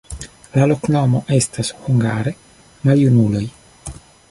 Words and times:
La 0.55 0.63
loknomo 0.71 1.21
estas 1.35 1.69
hungare: 1.83 2.35
maljunuloj. 2.89 3.45